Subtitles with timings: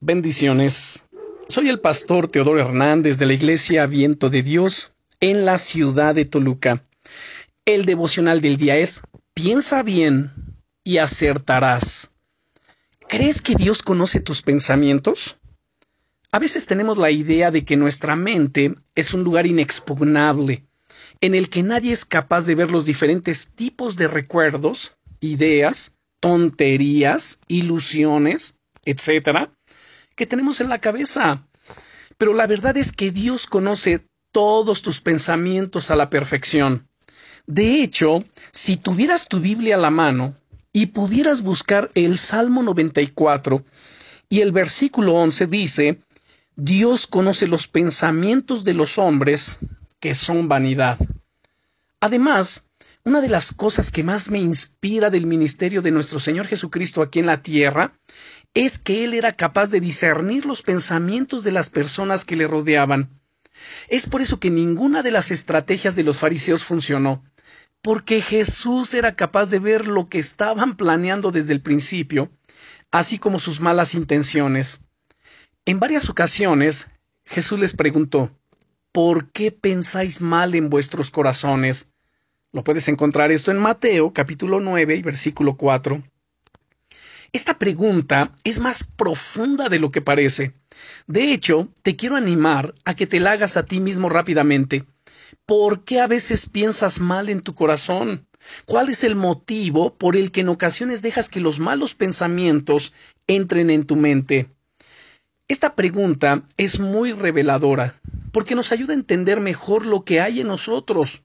[0.00, 1.06] Bendiciones.
[1.48, 6.26] Soy el pastor Teodoro Hernández de la Iglesia Viento de Dios en la ciudad de
[6.26, 6.84] Toluca.
[7.64, 9.00] El devocional del día es
[9.32, 10.30] Piensa bien
[10.84, 12.10] y acertarás.
[13.08, 15.38] ¿Crees que Dios conoce tus pensamientos?
[16.30, 20.62] A veces tenemos la idea de que nuestra mente es un lugar inexpugnable,
[21.22, 27.40] en el que nadie es capaz de ver los diferentes tipos de recuerdos, ideas, tonterías,
[27.48, 29.55] ilusiones, etcétera,
[30.16, 31.46] que tenemos en la cabeza.
[32.18, 36.88] Pero la verdad es que Dios conoce todos tus pensamientos a la perfección.
[37.46, 40.36] De hecho, si tuvieras tu Biblia a la mano
[40.72, 43.64] y pudieras buscar el Salmo 94
[44.28, 46.00] y el versículo 11 dice,
[46.56, 49.60] Dios conoce los pensamientos de los hombres
[50.00, 50.98] que son vanidad.
[52.00, 52.65] Además,
[53.06, 57.20] una de las cosas que más me inspira del ministerio de nuestro Señor Jesucristo aquí
[57.20, 57.96] en la tierra
[58.52, 63.20] es que Él era capaz de discernir los pensamientos de las personas que le rodeaban.
[63.86, 67.22] Es por eso que ninguna de las estrategias de los fariseos funcionó,
[67.80, 72.32] porque Jesús era capaz de ver lo que estaban planeando desde el principio,
[72.90, 74.80] así como sus malas intenciones.
[75.64, 76.88] En varias ocasiones,
[77.24, 78.36] Jesús les preguntó,
[78.90, 81.92] ¿por qué pensáis mal en vuestros corazones?
[82.52, 86.02] Lo puedes encontrar esto en Mateo capítulo 9 y versículo 4.
[87.32, 90.54] Esta pregunta es más profunda de lo que parece.
[91.06, 94.86] De hecho, te quiero animar a que te la hagas a ti mismo rápidamente.
[95.44, 98.26] ¿Por qué a veces piensas mal en tu corazón?
[98.64, 102.92] ¿Cuál es el motivo por el que en ocasiones dejas que los malos pensamientos
[103.26, 104.48] entren en tu mente?
[105.48, 108.00] Esta pregunta es muy reveladora,
[108.32, 111.22] porque nos ayuda a entender mejor lo que hay en nosotros.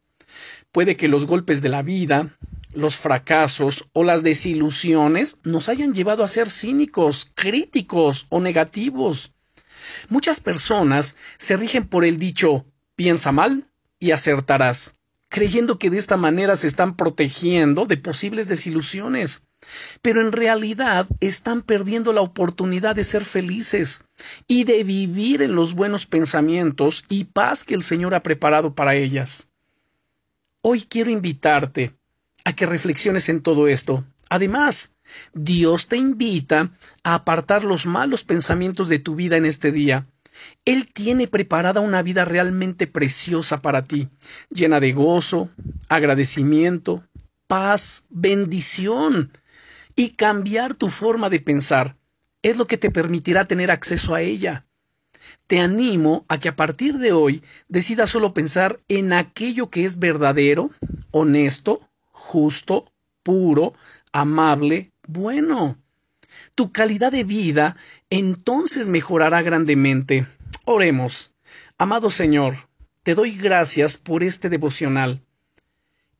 [0.71, 2.37] Puede que los golpes de la vida,
[2.73, 9.33] los fracasos o las desilusiones nos hayan llevado a ser cínicos, críticos o negativos.
[10.09, 12.65] Muchas personas se rigen por el dicho
[12.95, 13.65] piensa mal
[13.99, 14.95] y acertarás,
[15.29, 19.43] creyendo que de esta manera se están protegiendo de posibles desilusiones.
[20.01, 24.03] Pero en realidad están perdiendo la oportunidad de ser felices
[24.47, 28.95] y de vivir en los buenos pensamientos y paz que el Señor ha preparado para
[28.95, 29.50] ellas.
[30.63, 31.95] Hoy quiero invitarte
[32.45, 34.05] a que reflexiones en todo esto.
[34.29, 34.93] Además,
[35.33, 36.69] Dios te invita
[37.03, 40.07] a apartar los malos pensamientos de tu vida en este día.
[40.63, 44.09] Él tiene preparada una vida realmente preciosa para ti,
[44.51, 45.49] llena de gozo,
[45.89, 47.03] agradecimiento,
[47.47, 49.31] paz, bendición.
[49.95, 51.97] Y cambiar tu forma de pensar
[52.43, 54.67] es lo que te permitirá tener acceso a ella
[55.47, 59.99] te animo a que a partir de hoy decidas solo pensar en aquello que es
[59.99, 60.71] verdadero,
[61.11, 62.91] honesto, justo,
[63.23, 63.73] puro,
[64.11, 65.77] amable, bueno.
[66.55, 67.75] Tu calidad de vida
[68.09, 70.25] entonces mejorará grandemente.
[70.65, 71.33] Oremos.
[71.77, 72.55] Amado Señor,
[73.03, 75.21] te doy gracias por este devocional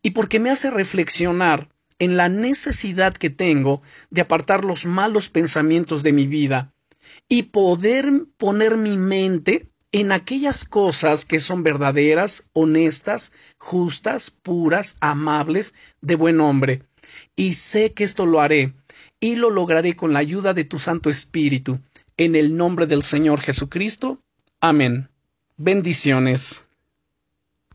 [0.02, 1.70] y porque me hace reflexionar
[2.00, 6.74] en la necesidad que tengo de apartar los malos pensamientos de mi vida
[7.32, 15.74] y poder poner mi mente en aquellas cosas que son verdaderas, honestas, justas, puras, amables,
[16.02, 16.84] de buen hombre.
[17.38, 18.74] Y sé que esto lo haré,
[19.22, 21.80] y lo lograré con la ayuda de tu Santo Espíritu,
[22.18, 24.20] en el nombre del Señor Jesucristo.
[24.60, 25.08] Amén.
[25.56, 26.66] Bendiciones.